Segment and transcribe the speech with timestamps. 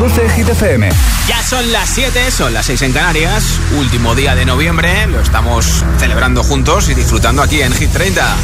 [0.00, 0.88] Reproduce Hit FM.
[1.28, 3.58] Ya son las 7, son las 6 en Canarias.
[3.76, 5.06] Último día de noviembre.
[5.08, 8.34] Lo estamos celebrando juntos y disfrutando aquí en Hit 30.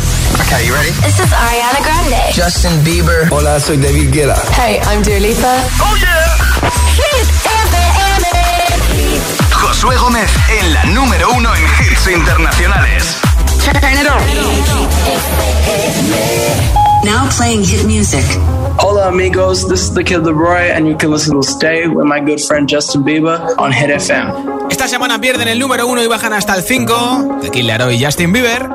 [0.45, 0.91] Okay, you ready?
[0.91, 2.19] This is Ariana Grande.
[2.37, 3.27] Justin Bieber.
[3.31, 4.37] Hola, soy David Guetta.
[4.55, 5.57] Hey, I'm Dua Lipa.
[5.81, 6.37] ¡Oh, yeah!
[6.95, 8.27] Hit FM.
[9.53, 10.31] Josué Gómez
[10.61, 13.17] en la número uno en hits internacionales.
[13.65, 14.21] Turn it on.
[17.05, 18.25] Now playing hit music.
[18.79, 22.21] Hola amigos, this is the Kid Leroy and you can listen to Stay with my
[22.21, 24.69] good friend Justin Bieber on Hit FM.
[24.71, 27.41] Esta semana pierden el número 1 y bajan hasta el 5.
[27.43, 28.69] De Kid Laroi y Justin Bieber.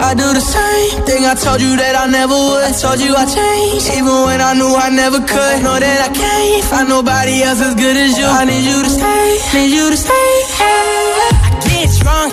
[0.00, 2.62] I do the same thing I told you that I never would.
[2.62, 5.62] I told you I changed, even when I knew I never could.
[5.62, 8.24] Know that I can't find nobody else as good as you.
[8.24, 10.14] I need you to stay, need you to stay.
[10.62, 12.32] I get drunk,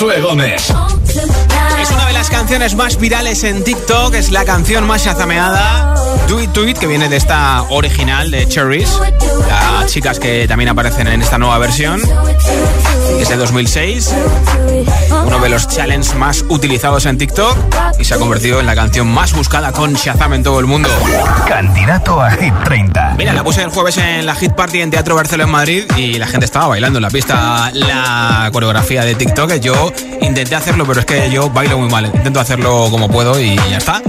[0.00, 0.72] Gómez.
[1.78, 4.14] Es una de las canciones más virales en TikTok.
[4.14, 5.94] Es la canción más chazameada.
[6.26, 8.98] Do It To It, que viene de esta original de Cherries.
[9.46, 12.00] Las chicas que también aparecen en esta nueva versión.
[13.18, 14.14] Es de 2006.
[15.26, 17.56] Uno de los challenges más utilizados en TikTok.
[17.98, 20.88] Y se ha convertido en la canción más buscada con Shazam en todo el mundo.
[21.46, 23.14] Candidato a Hit 30.
[23.18, 26.14] Mira, la puse el jueves en la Hit Party en Teatro Barcelona en Madrid y
[26.14, 29.54] la gente estaba bailando en la pista la coreografía de TikTok.
[29.54, 32.06] Yo intenté hacerlo, pero es que yo bailo muy mal.
[32.06, 34.02] Intento hacerlo como puedo y ya está.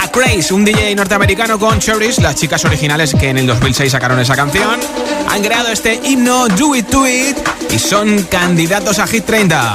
[0.00, 4.18] A Craze, un DJ norteamericano con Cherries, las chicas originales que en el 2006 sacaron
[4.18, 4.80] esa canción,
[5.28, 7.36] han creado este himno Do It To It
[7.74, 9.74] y son candidatos a Hit 30.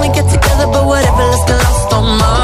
[0.00, 2.43] We get together, but whatever, let's get lost on Mars.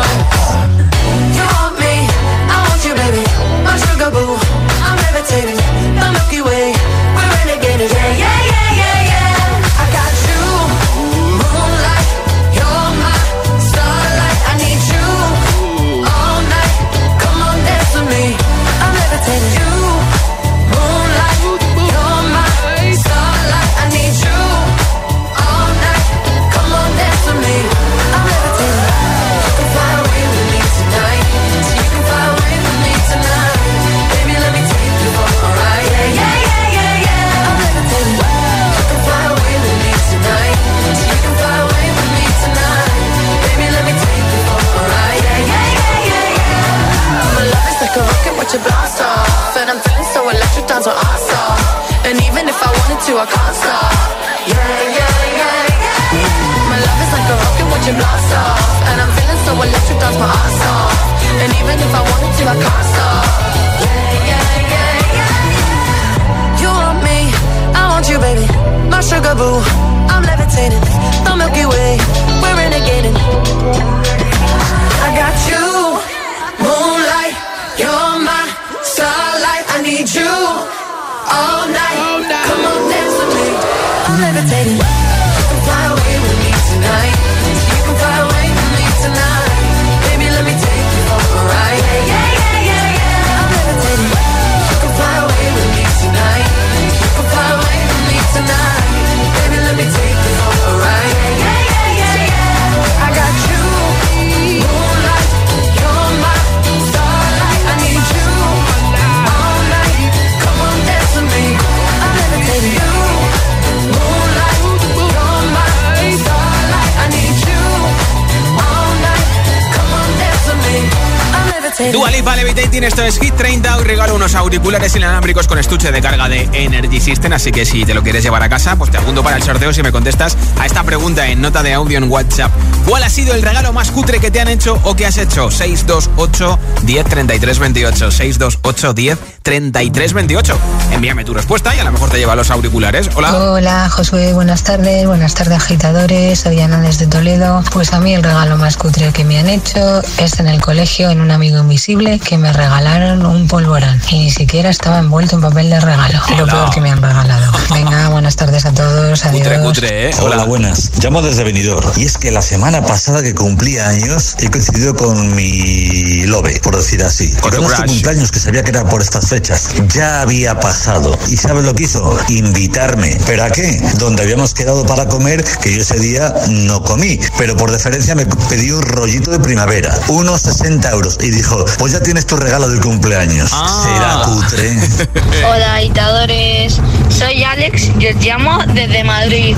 [124.41, 124.81] how the bullet
[125.21, 127.35] inalámbricos con estuche de carga de Energy System.
[127.35, 129.71] Así que si te lo quieres llevar a casa, pues te apunto para el sorteo
[129.71, 132.51] si me contestas a esta pregunta en nota de audio en WhatsApp.
[132.87, 135.51] ¿Cuál ha sido el regalo más cutre que te han hecho o que has hecho?
[135.51, 138.11] 628 10 33 28.
[138.11, 140.59] 628 10 33 28.
[140.93, 143.11] Envíame tu respuesta y a lo mejor te lleva los auriculares.
[143.15, 143.37] Hola.
[143.37, 147.63] Hola Josué, buenas tardes, buenas tardes agitadores, soy Ana desde Toledo.
[147.73, 151.11] Pues a mí el regalo más cutre que me han hecho es en el colegio,
[151.11, 155.43] en un amigo invisible, que me regalaron un polvorón y ni siquiera estaba envuelto en
[155.43, 156.21] papel de regalo.
[156.37, 156.53] Lo Hola.
[156.53, 157.53] peor que me han regalado.
[157.75, 159.43] Venga, buenas tardes a todos, adiós.
[159.43, 160.15] Cutre, cutre, ¿eh?
[160.21, 160.93] Hola, buenas.
[161.03, 161.91] Llamo desde Benidorm.
[161.97, 166.77] Y es que la semana pasada que cumplía años he coincidido con mi lobe, por
[166.77, 167.33] decir así.
[167.41, 167.87] Con crush.
[167.87, 169.71] cumpleaños que sabía que era por estas fechas.
[169.89, 171.19] Ya había pasado.
[171.29, 172.17] ¿Y sabes lo que hizo?
[172.29, 173.19] Invitarme.
[173.27, 173.83] ¿Pero a qué?
[173.99, 177.19] Donde habíamos quedado para comer, que yo ese día no comí.
[177.37, 179.93] Pero por deferencia me pedí un rollito de primavera.
[180.07, 181.19] Unos 60 euros.
[181.21, 183.51] Y dijo, pues ya tienes tu regalo de cumpleaños.
[183.53, 183.83] Ah.
[183.83, 185.00] Será cutre.
[185.49, 186.81] Hola, agitadores.
[187.09, 189.57] Soy Alex y os llamo desde Madrid.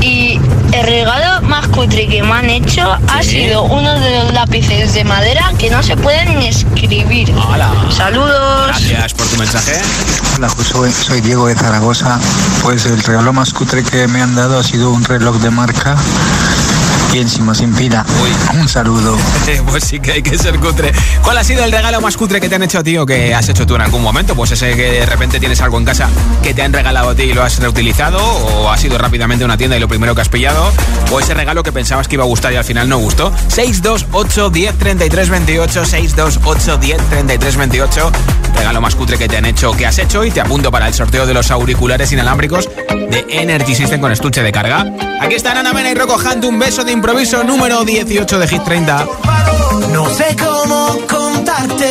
[0.00, 0.40] Y
[0.72, 5.04] el regalo más cutre que me han hecho ha sido uno de los lápices de
[5.04, 7.32] madera que no se pueden ni escribir.
[7.48, 7.70] Hola.
[7.90, 8.66] Saludos.
[8.66, 9.72] Gracias por tu mensaje.
[10.36, 10.50] Hola
[10.90, 12.18] soy Diego de Zaragoza.
[12.62, 15.96] Pues el regalo más cutre que me han dado ha sido un reloj de marca
[17.12, 18.04] Piénsimo, sin pila.
[18.54, 19.16] Un saludo.
[19.66, 20.92] pues sí que hay que ser cutre.
[21.22, 23.34] ¿Cuál ha sido el regalo más cutre que te han hecho a ti o que
[23.34, 24.36] has hecho tú en algún momento?
[24.36, 26.08] Pues ese que de repente tienes algo en casa
[26.42, 29.46] que te han regalado a ti y lo has reutilizado o has ido rápidamente a
[29.46, 30.72] una tienda y lo primero que has pillado
[31.10, 33.32] o ese regalo que pensabas que iba a gustar y al final no gustó.
[33.48, 38.12] 628 10 33 28 628 10 33 28
[38.60, 40.92] regalo más cutre que te han hecho, que has hecho y te apunto para el
[40.92, 42.68] sorteo de los auriculares inalámbricos
[43.10, 44.84] de Energy System con estuche de carga.
[45.20, 48.62] Aquí están Ana Mena y Rocco Hunt, un beso de improviso número 18 de Hit
[48.62, 49.06] 30.
[49.90, 51.90] No sé cómo contarte,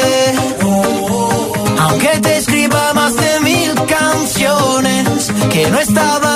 [1.80, 6.29] aunque te escriba más de mil canciones que no estaba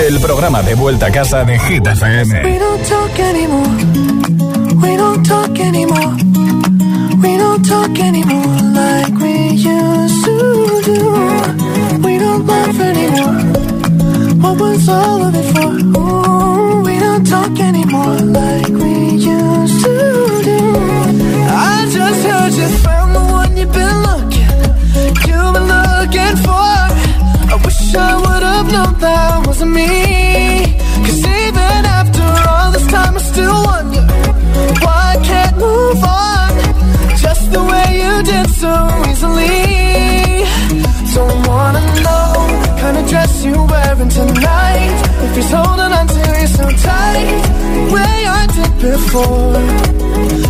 [0.00, 2.42] El programa de vuelta a casa de Hit FM.
[2.42, 3.68] We don't talk anymore.
[4.80, 6.16] We don't talk anymore.
[7.20, 12.00] We don't talk anymore like we used to do.
[12.02, 13.42] We don't laugh anymore.
[14.40, 15.70] What was all of it for?
[16.00, 20.60] Ooh, we don't talk anymore like we used to do.
[21.52, 24.48] I just heard you found the one you've been looking.
[25.28, 26.78] You've been looking for.
[27.52, 28.29] I wish I would
[28.60, 29.88] have known that wasn't me.
[31.06, 34.04] Cause even after all this time, I still wonder
[34.84, 36.50] why I can't move on.
[37.24, 38.72] Just the way you did so
[39.08, 40.44] easily.
[41.14, 42.32] Don't wanna know
[42.80, 44.98] kind of dress you're wearing tonight.
[45.24, 47.40] If he's holding on to you so tight,
[47.76, 50.49] the way I did before.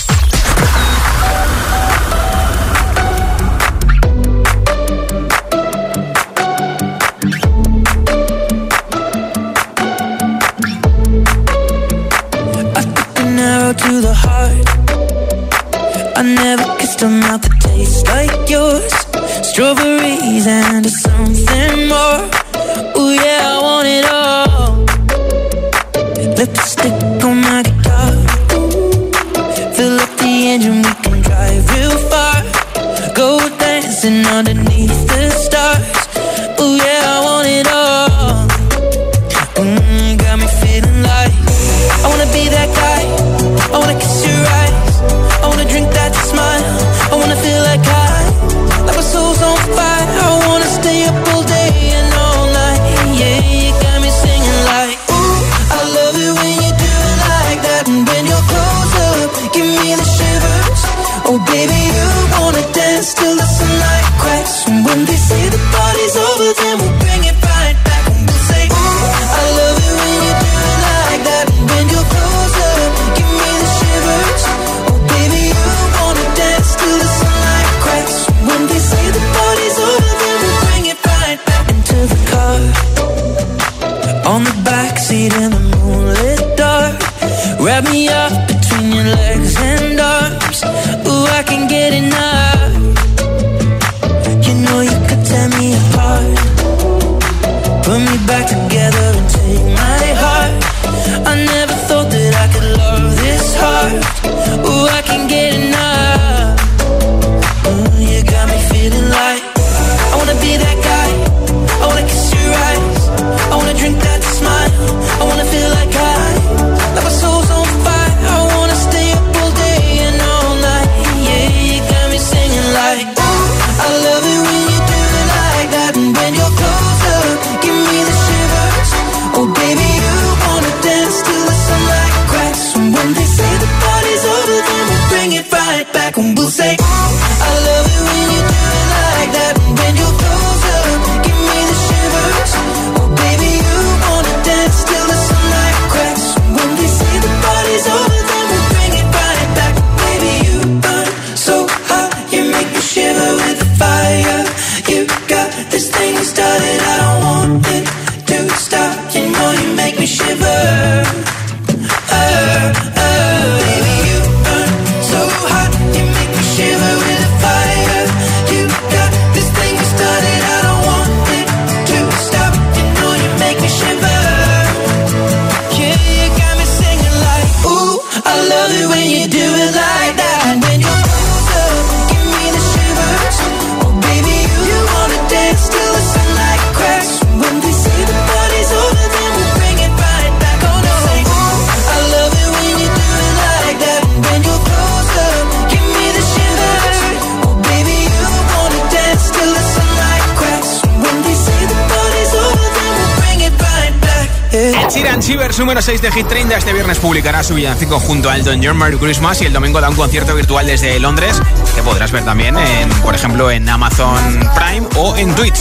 [205.71, 206.57] Número 6 de Hit 30.
[206.57, 209.89] Este viernes publicará su villancico junto a Elton John Merry Christmas y el domingo da
[209.89, 211.41] un concierto virtual desde Londres
[211.73, 215.55] que podrás ver también, en, por ejemplo, en Amazon Prime o en Twitch.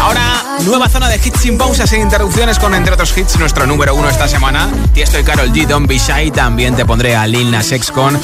[0.00, 3.94] Ahora, nueva zona de hits sin pausas e interrupciones con, entre otros hits, nuestro número
[3.94, 4.68] uno esta semana.
[4.96, 6.32] Y estoy Carol G, Don't Be Shy.
[6.32, 8.18] También te pondré a Lil Nas con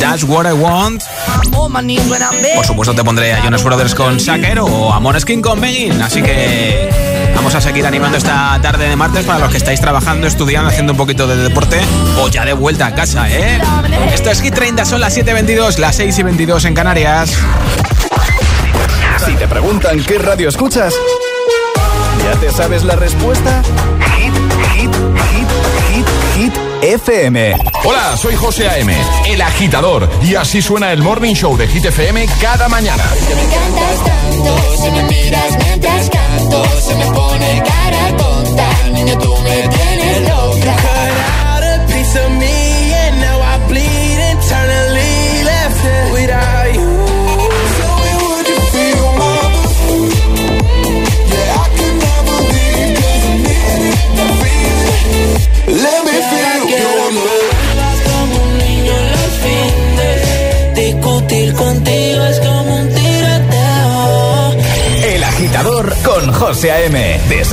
[0.00, 1.04] That's What I Want.
[2.56, 6.02] Por supuesto, te pondré a Jonas Brothers con Sacker o a Moneskin con Megan.
[6.02, 7.11] Así que
[7.42, 10.92] vamos a seguir animando esta tarde de martes para los que estáis trabajando, estudiando, haciendo
[10.92, 11.80] un poquito de deporte
[12.20, 13.60] o ya de vuelta a casa, ¿eh?
[14.14, 17.36] Esto es Hit 30, son las 7.22, las 6 y 22 en Canarias.
[19.26, 20.94] Si te preguntan qué radio escuchas,
[22.22, 23.60] ¿ya te sabes la respuesta?
[24.18, 24.34] Hit,
[24.76, 24.94] hit,
[25.32, 25.48] hit,
[25.90, 27.56] hit, hit, FM.
[27.82, 32.24] Hola, soy José A.M., el agitador, y así suena el Morning Show de Hit FM
[32.40, 33.02] cada mañana.
[33.34, 36.11] Me encantas tanto, si me miras mientras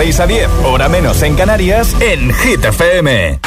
[0.09, 3.39] 6 a 10, hora menos en Canarias, en Hit FM.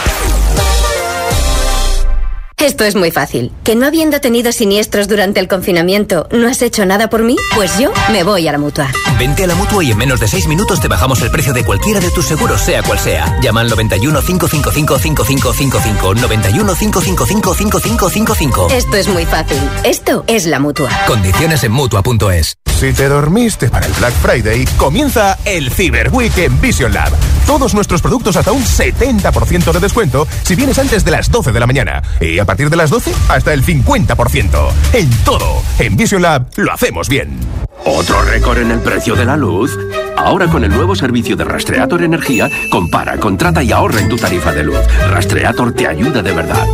[2.57, 3.51] Esto es muy fácil.
[3.65, 7.35] ¿Que no habiendo tenido siniestros durante el confinamiento, no has hecho nada por mí?
[7.57, 8.93] Pues yo me voy a la mutua.
[9.23, 11.65] Vente a la mutua y en menos de 6 minutos te bajamos el precio de
[11.65, 13.39] cualquiera de tus seguros, sea cual sea.
[13.41, 16.15] Llama al 91 555 5555.
[16.17, 18.67] 91 555 5555.
[18.73, 19.59] Esto es muy fácil.
[19.85, 20.91] Esto es la mutua.
[21.07, 22.57] Condiciones en mutua.es.
[22.67, 27.13] Si te dormiste para el Black Friday, comienza el Cyber Week en Vision Lab.
[27.47, 31.61] Todos nuestros productos hasta un 70% de descuento si vienes antes de las 12 de
[31.61, 32.03] la mañana.
[32.21, 34.73] Y a partir de las 12, hasta el 50%.
[34.95, 35.63] En todo.
[35.79, 37.39] En Vision Lab lo hacemos bien.
[37.85, 39.79] ¿Otro récord en el precio de la luz?
[40.17, 44.53] Ahora con el nuevo servicio de Rastreator Energía, compara, contrata y ahorra en tu tarifa
[44.53, 44.79] de luz.
[45.11, 46.67] Rastreator te ayuda de verdad.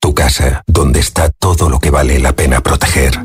[0.00, 3.18] Tu casa, donde está todo lo que vale la pena proteger.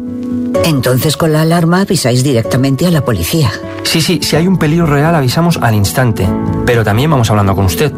[0.65, 3.52] Entonces con la alarma avisáis directamente a la policía.
[3.84, 6.28] Sí, sí, si hay un peligro real avisamos al instante,
[6.65, 7.91] pero también vamos hablando con usted,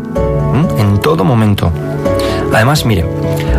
[0.78, 1.72] en todo momento.
[2.54, 3.06] Además, mire,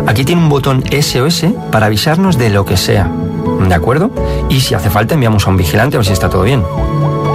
[0.07, 3.11] aquí tiene un botón SOS para avisarnos de lo que sea,
[3.59, 4.11] ¿de acuerdo?
[4.49, 6.63] Y si hace falta enviamos a un vigilante a ver si está todo bien.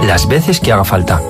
[0.05, 1.21] Las veces que haga falta.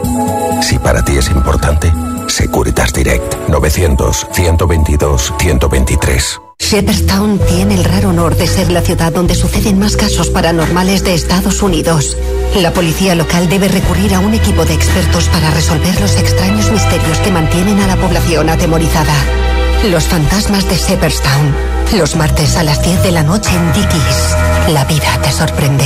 [0.62, 1.92] Si para ti es importante,
[2.28, 6.42] Securitas Direct 900 122 123.
[6.60, 11.14] Shepherdstown tiene el raro honor de ser la ciudad donde suceden más casos paranormales de
[11.14, 12.18] Estados Unidos.
[12.56, 17.18] La policía local debe recurrir a un equipo de expertos para resolver los extraños misterios
[17.20, 19.14] que mantienen a la población atemorizada.
[19.84, 21.54] Los fantasmas de Shepherdstown.
[21.98, 24.36] Los martes a las 10 de la noche en Dickies.
[24.70, 25.86] La vida te sorprende.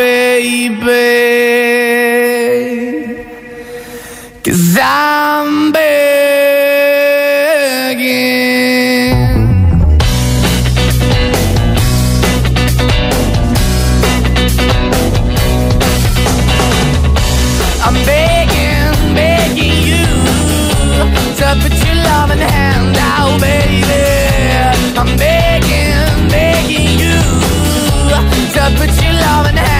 [0.00, 0.96] baby.
[4.44, 5.90] Cause I'm begging.
[17.86, 20.06] I'm begging, begging you
[21.38, 24.02] to put your loving hand out, baby.
[25.00, 27.18] I'm begging, begging you
[28.54, 29.79] to put your loving hand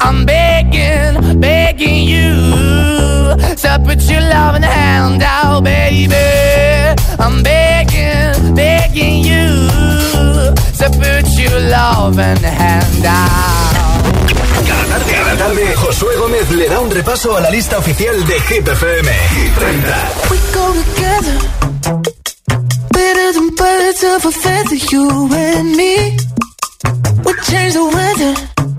[0.00, 2.34] I'm begging, begging you
[3.62, 6.14] to put your loving hand out, baby.
[7.18, 9.46] I'm begging, begging you
[10.78, 13.76] to put your loving hand out.
[14.66, 18.40] Cada tarde, cada tarde, Josué Gómez le da un repaso a la lista oficial de
[18.48, 19.08] Hit FM.
[19.34, 20.30] Hit 30.
[20.30, 21.36] We go together,
[22.90, 26.16] better than birds of a feather, you and me.
[27.24, 28.34] We change the weather,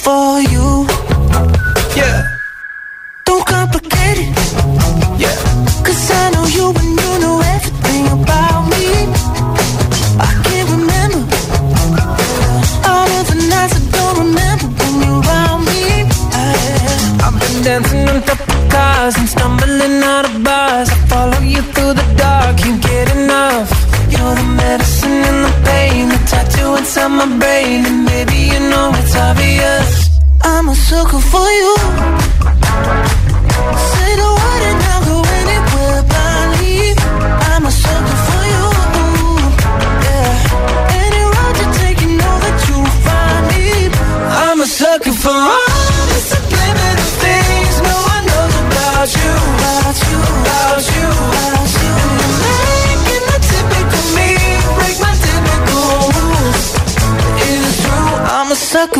[0.00, 0.99] For you.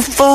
[0.02, 0.29] For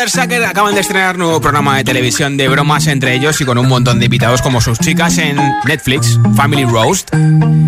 [0.00, 0.10] you.
[0.10, 3.44] Jonas Brothers Sucker acaban de estrenar nuevo programa de televisión de bromas entre ellos y
[3.44, 5.36] con un montón de invitados como sus chicas en
[5.66, 7.10] Netflix, Family Roast.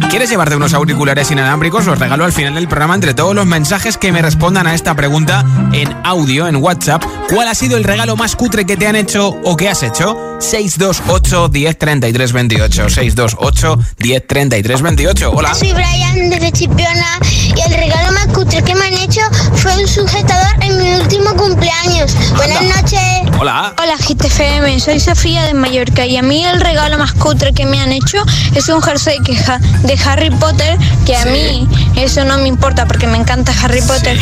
[0.08, 1.84] ¿Quieres llevarte unos auriculares inalámbricos?
[1.84, 4.94] Los regalo al final del programa entre todos los mensajes que me respondan a esta
[4.94, 7.04] pregunta en audio, en WhatsApp.
[7.28, 10.38] ¿Cuál ha sido el regalo más cutre que te han hecho o que has hecho?
[10.40, 12.88] 628 10 33 28.
[12.88, 15.32] 628 10 33 28.
[15.32, 15.54] Hola.
[15.54, 19.20] Soy Brian de Chipiona y el regalo más cutre que me han hecho
[19.54, 22.16] fue un sujetador en mi último cumpleaños.
[22.36, 23.00] Buenas noches.
[23.38, 23.74] Hola.
[23.82, 27.80] Hola GTFM, soy Sofía de Mallorca y a mí el regalo más cutre que me
[27.80, 28.18] han hecho
[28.54, 32.86] es un jersey que ja- de Harry Potter, que a mí eso no me importa
[32.86, 34.18] porque me encanta Harry Potter,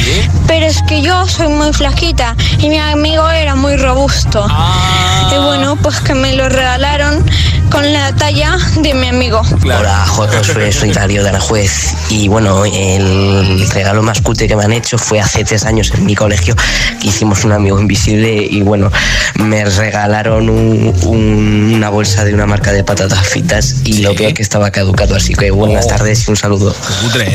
[0.46, 4.46] pero es que yo soy muy flaquita y mi amigo era muy robusto.
[5.32, 7.24] Y bueno, pues que me lo regalaron
[7.70, 9.42] con la talla de mi amigo.
[9.64, 14.72] Hola, Josué, soy Darío de Aranjuez y bueno, el regalo más cutre que me han
[14.72, 16.56] hecho fue hace tres años en mi colegio
[17.00, 18.88] que hicimos un amigo invisible y bueno,
[19.34, 24.32] me regalaron un- un- una bolsa de una marca de patatas fritas y lo peor
[24.32, 26.72] que estaba caducado, así que buenas tardes y un saludo.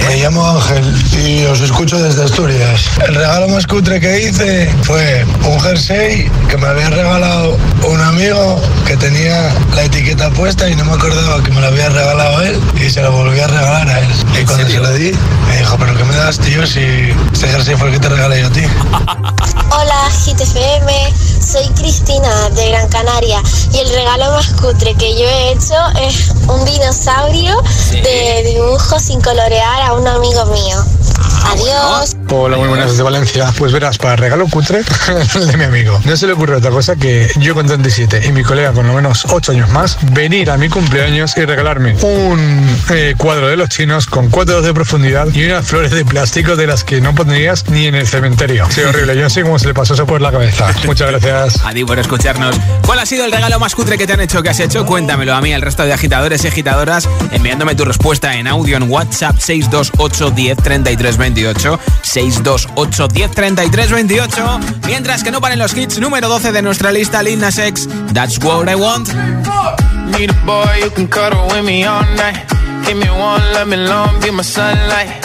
[0.07, 0.83] Me llamo Ángel
[1.27, 2.85] y os escucho desde Asturias.
[3.05, 7.57] El regalo más cutre que hice fue un jersey que me había regalado
[7.89, 11.89] un amigo que tenía la etiqueta puesta y no me acordaba que me lo había
[11.89, 14.07] regalado él y se lo volví a regalar a él.
[14.41, 15.11] Y cuando se lo di,
[15.49, 16.79] me dijo, pero ¿qué me das, tío, si
[17.33, 18.61] este jersey fue el que te regalé yo a ti?
[19.71, 20.09] Hola
[20.45, 23.41] GTFM, soy Cristina de Gran Canaria
[23.73, 27.55] y el regalo más cutre que yo he hecho es un dinosaurio
[27.91, 30.85] de dibujo sin colorear a un amigo mío.
[31.45, 32.17] Adiós.
[32.31, 33.53] Hola, muy buenas desde Valencia.
[33.57, 34.81] Pues verás, para regalo cutre,
[35.35, 35.99] el de mi amigo.
[36.03, 38.93] No se le ocurre otra cosa que yo con 37 y mi colega con lo
[38.93, 43.69] menos 8 años más, venir a mi cumpleaños y regalarme un eh, cuadro de los
[43.69, 47.13] chinos con 4 dedos de profundidad y unas flores de plástico de las que no
[47.13, 48.65] pondrías ni en el cementerio.
[48.69, 49.15] Sí, horrible.
[49.15, 50.67] Yo no sé cómo se le pasó eso por la cabeza.
[50.85, 51.65] Muchas gracias.
[51.65, 52.55] A ti por escucharnos.
[52.85, 54.85] ¿Cuál ha sido el regalo más cutre que te han hecho que has hecho?
[54.85, 58.91] Cuéntamelo a mí, al resto de agitadores y agitadoras, enviándome tu respuesta en audio en
[58.91, 61.79] WhatsApp 628 10 33 28.
[62.03, 64.59] 628 10 33 28.
[64.85, 68.37] Mientras que no paren los hits, número 12 de nuestra lista, Lil Nas X, That's
[68.43, 69.09] What I Want.
[70.17, 72.45] Need a boy you can cuddle with me all night.
[72.85, 75.24] Give me one, let me long, be my sunlight.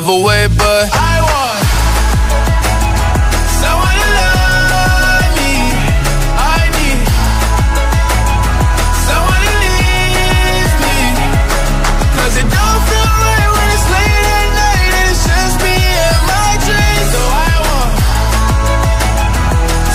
[0.00, 1.58] love away, but I want
[3.58, 5.54] someone to love me.
[6.38, 6.98] I need
[9.08, 10.98] someone who needs me.
[12.14, 15.74] Cause it don't feel right when it's late at night and it's just me
[16.06, 17.08] and my dreams.
[17.14, 17.90] So I want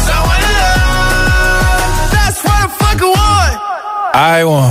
[0.07, 2.11] someone to love.
[2.11, 3.55] That's what I fucking want.
[4.15, 4.62] I want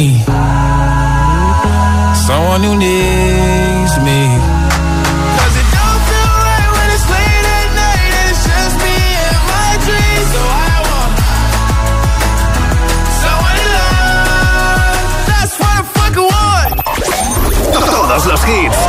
[0.00, 0.24] need
[2.26, 4.20] someone who needs me.
[5.36, 8.96] Cause it don't feel right when it's late at night and it's just me
[9.28, 10.28] and my dreams.
[10.34, 11.12] So I want
[13.22, 15.04] someone to love.
[15.28, 16.70] That's what I fucking want.
[17.76, 18.80] Todos los hits.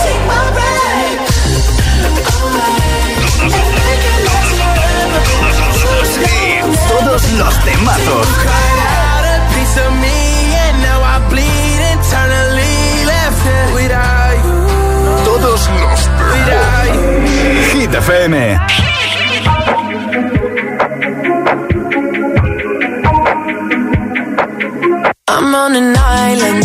[5.52, 6.80] Todos los hits.
[6.88, 8.28] Todos los temazos.
[18.12, 18.60] FM.
[25.30, 26.61] I'm on an island.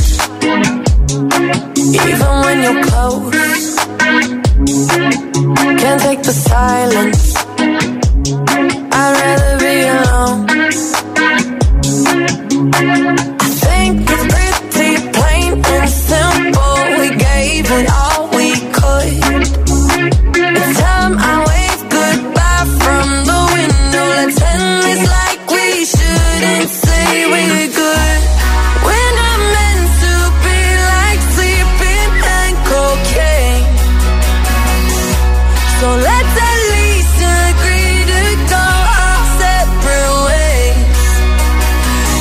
[35.87, 37.17] So let's at least
[37.47, 38.65] agree to go
[39.03, 40.99] our separate ways.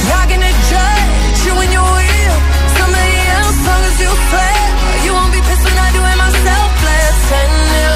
[0.06, 0.54] Not gonna
[1.58, 1.98] when you're
[2.78, 4.12] somebody else, long as you.
[5.06, 6.70] You won't be pissed when I do it myself.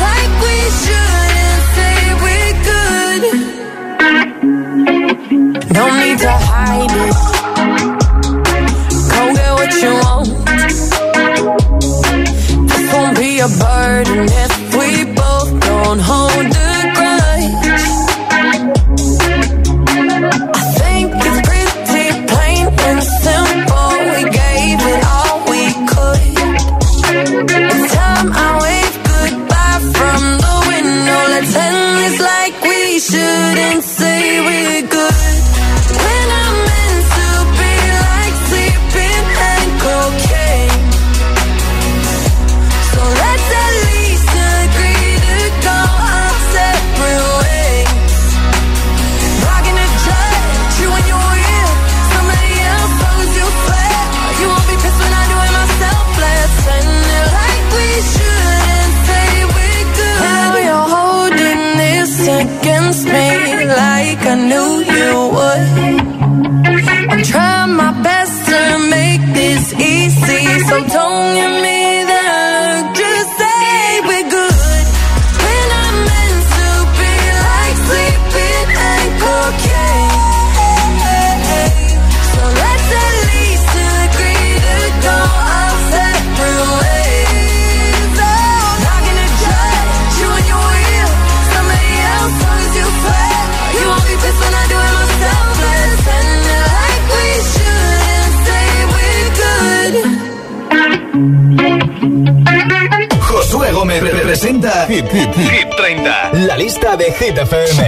[0.08, 3.22] Like we shouldn't say we're good.
[5.78, 7.18] No need to hide it.
[9.14, 10.30] Go get what you want.
[12.70, 14.26] This won't be a burden
[103.90, 106.32] Gómez representa Hit, Hit, Hit 30.
[106.46, 107.88] La lista de Hit FM.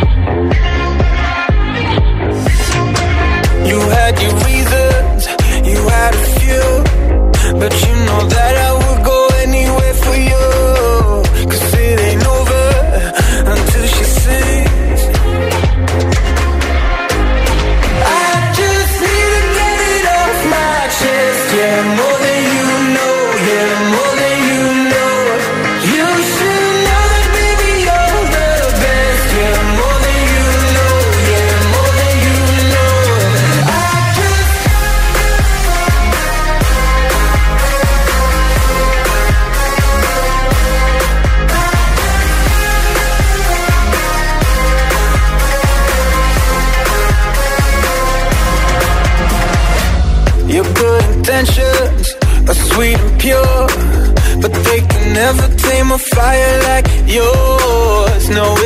[57.11, 58.29] yours.
[58.29, 58.60] No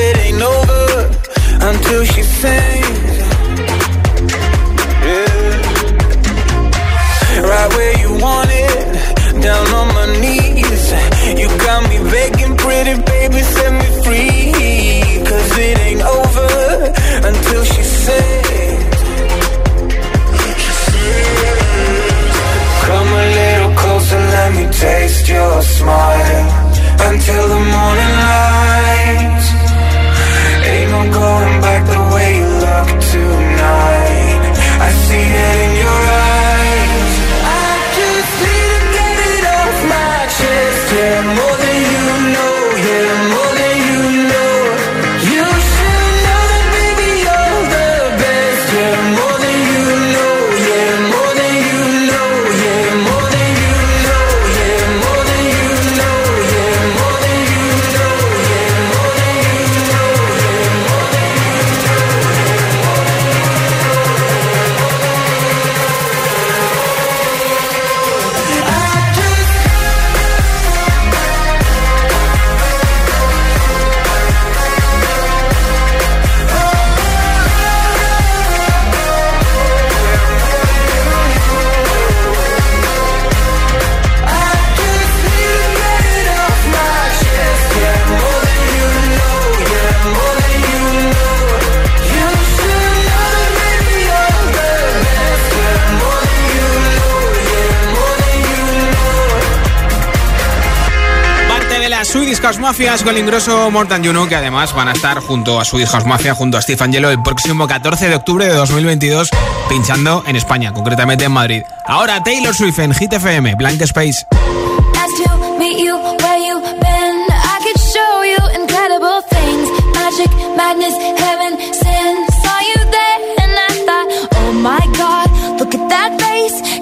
[103.05, 106.33] músico el ingroso Mortan Juno, que además van a estar junto a su hija Mafia,
[106.33, 109.29] junto a Steve Angelo, el próximo 14 de octubre de 2022,
[109.69, 111.63] pinchando en España, concretamente en Madrid.
[111.85, 114.25] Ahora Taylor Swift en Hit FM, Blank Space.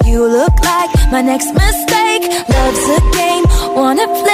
[0.06, 2.22] You look like my next mistake.
[2.48, 3.44] Love's a game,
[3.74, 4.33] wanna play.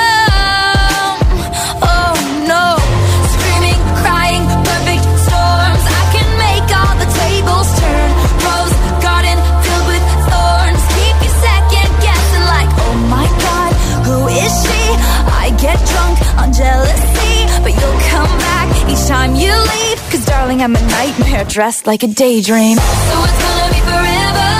[15.85, 19.99] drunk on jealousy, but you'll come back each time you leave.
[20.11, 22.77] Cause darling, I'm a nightmare dressed like a daydream.
[22.77, 22.83] So
[23.27, 24.51] it's gonna be forever,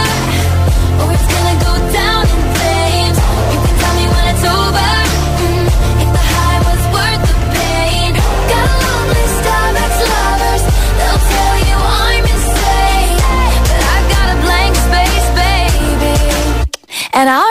[1.01, 3.17] or it's gonna go down in flames.
[3.51, 4.91] You can tell me when it's over.
[5.43, 5.65] Mm,
[6.03, 8.11] if the high was worth the pain.
[8.51, 10.63] Got a long list of ex-lovers,
[10.97, 13.17] they'll tell you I'm insane.
[13.69, 16.15] But I've got a blank space, baby.
[17.13, 17.51] And I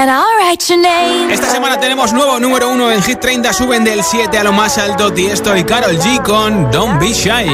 [0.00, 1.30] And I'll write your name.
[1.30, 3.52] Esta semana tenemos nuevo número uno en Hit 30.
[3.52, 7.44] Suben del 7 a lo más alto Tiesto y Carol G con Don't Be Shy.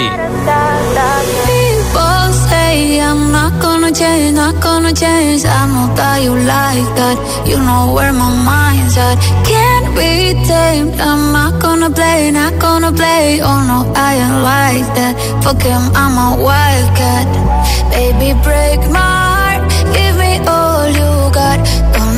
[1.45, 5.45] People say I'm not gonna change, not gonna change.
[5.45, 7.19] I know that you like that.
[7.49, 9.19] You know where my mind's at.
[9.45, 11.01] Can't be tamed.
[11.01, 13.41] I'm not gonna play, not gonna play.
[13.43, 15.43] Oh no, I ain't like that.
[15.43, 17.27] Fuck him, I'm a wildcat.
[17.91, 19.63] Baby, break my heart.
[19.93, 20.66] Give me all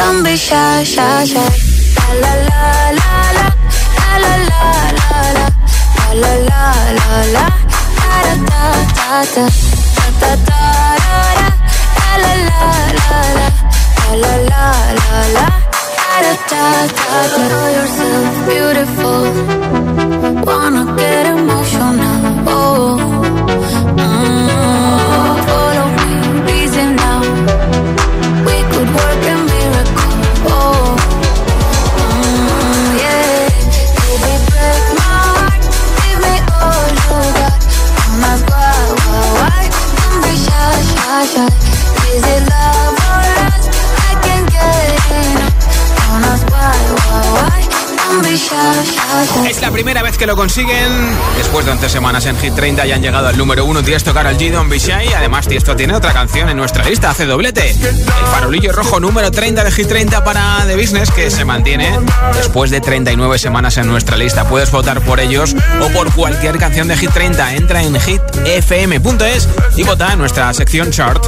[0.00, 1.50] Don't be shy, shy, shy.
[2.22, 2.62] La la
[2.98, 3.52] la la la
[4.24, 6.64] la la la la la la
[6.98, 7.46] la la
[8.00, 8.64] da da
[8.98, 9.44] da da
[10.20, 10.62] da da da
[12.22, 13.18] la la la la
[14.22, 15.48] la la la la
[16.00, 16.64] da da da
[17.30, 19.22] da Know yourself beautiful
[20.48, 23.19] Wanna get emotional Oh
[42.20, 42.49] Is it
[49.46, 50.88] Es la primera vez que lo consiguen.
[51.36, 54.36] Después de 11 semanas en Hit 30 ya han llegado al número 1 Tiesto, Karol
[54.36, 55.12] G, Don Bishai.
[55.12, 57.70] Además, Tiesto tiene otra canción en nuestra lista, hace doblete.
[57.70, 61.98] El farolillo rojo número 30 de Hit 30 para The Business, que se mantiene
[62.34, 64.48] después de 39 semanas en nuestra lista.
[64.48, 67.54] Puedes votar por ellos o por cualquier canción de Hit 30.
[67.54, 71.24] Entra en hitfm.es y vota en nuestra sección chart.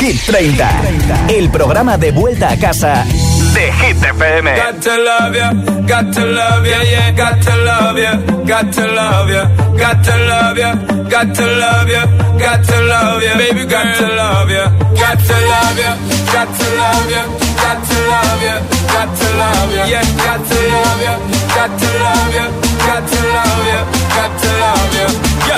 [0.00, 0.80] Hit 30,
[1.28, 3.06] el programa de vuelta a casa
[3.54, 4.44] de Hit FM.
[4.56, 5.52] Got to love ya,
[5.86, 8.12] got to love ya, yeah, got to love ya,
[8.50, 9.44] got to love ya,
[9.78, 10.74] got to love ya,
[11.08, 12.02] got to love ya,
[12.38, 14.64] got to love ya, baby, got to love ya,
[14.98, 15.92] got to love ya,
[16.34, 17.22] got to love ya,
[17.62, 18.56] got to love ya,
[18.92, 21.14] got to love ya, yeah, got to love ya,
[21.54, 22.46] got to love ya,
[22.86, 23.80] got to love ya,
[24.16, 25.23] got to love ya.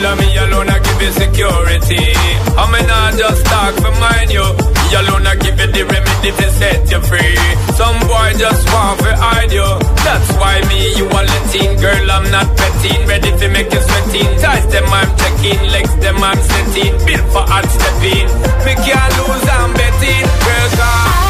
[0.00, 2.00] Girl, me alone, I give you security.
[2.56, 4.56] I mean, I just talk for mine, yo.
[4.56, 7.36] Me alone, I give you the remedy to set you free.
[7.76, 9.68] Some boy just want to hide you.
[10.00, 11.76] That's why me, you are letting.
[11.84, 13.06] Girl, I'm not petting.
[13.12, 14.40] Ready to make you sweating.
[14.40, 15.60] Ties them, I'm checking.
[15.68, 16.96] Legs them, I'm setting.
[17.04, 18.24] Built for hard stepping.
[18.64, 20.24] Me can't lose, I'm betting.
[20.24, 21.29] Girl, God.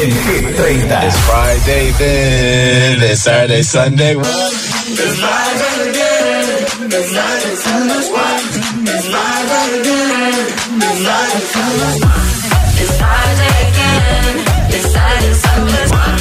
[0.00, 0.88] El Hit 30.
[1.06, 4.14] It's Friday then, it's Saturday, Sunday.
[4.16, 8.44] It's live again, it's live and Sunday's one.
[8.88, 12.32] It's live again, it's live and Sunday's one.
[12.80, 14.34] It's Friday again,
[14.72, 16.20] it's Saturday, and Sunday's one.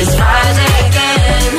[0.00, 1.52] It's Friday again.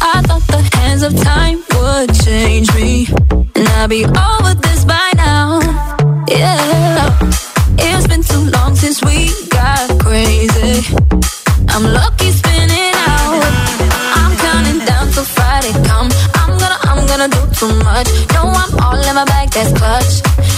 [0.00, 3.08] I thought the hands of time would change me,
[3.56, 4.43] and I'd be all
[17.68, 18.08] too much.
[18.32, 20.53] No, I'm all in my bag, that's clutch.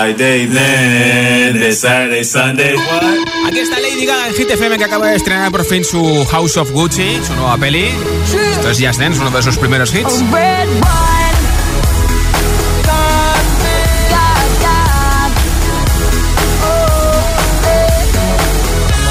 [0.00, 3.02] Friday then, it's Saturday, Sunday, what?
[3.48, 6.56] Aquí está Lady Gaga en Hit FM que acaba de estrenar por fin su House
[6.56, 7.90] of Gucci, su nueva peli.
[8.52, 10.06] Esto es Just Dance, uno de sus primeros hits.
[10.06, 10.34] Oh.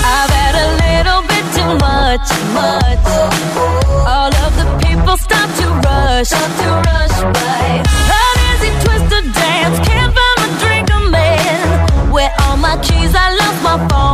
[0.03, 3.05] I've had a little bit too much, much.
[4.07, 8.08] All of the people stop to rush, stop to rush by.
[12.69, 13.15] my keys.
[13.15, 14.08] I love my phone.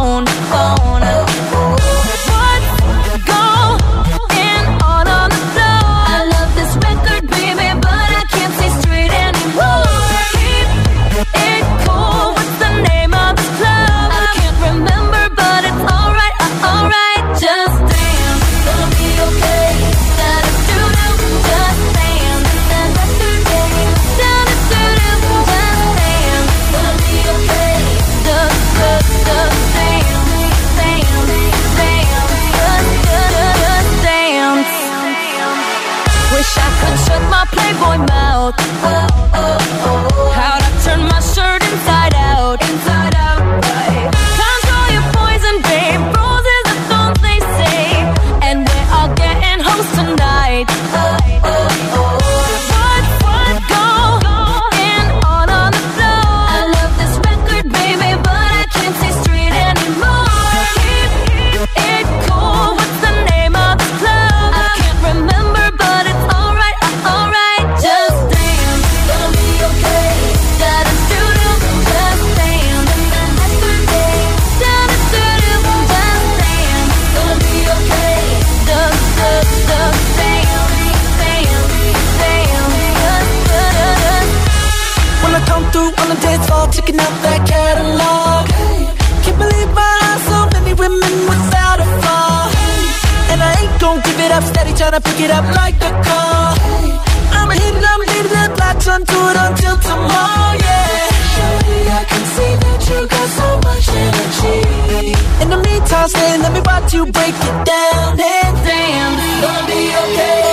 [106.06, 110.45] house and let me watch you break it down and damn, gonna be okay.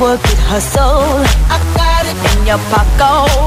[0.00, 1.24] work it, hustle.
[1.48, 3.45] I got it in your pocket.